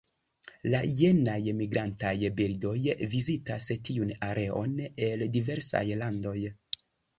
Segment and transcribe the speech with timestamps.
[0.69, 2.73] La jenaj migrantaj birdoj
[3.13, 4.75] vizitas tiun areon
[5.11, 6.37] el diversaj landoj.